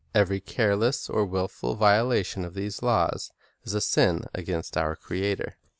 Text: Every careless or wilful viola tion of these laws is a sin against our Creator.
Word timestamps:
Every 0.15 0.39
careless 0.39 1.11
or 1.11 1.25
wilful 1.27 1.75
viola 1.75 2.23
tion 2.23 2.43
of 2.43 2.55
these 2.55 2.81
laws 2.81 3.31
is 3.63 3.75
a 3.75 3.81
sin 3.81 4.23
against 4.33 4.75
our 4.75 4.95
Creator. 4.95 5.57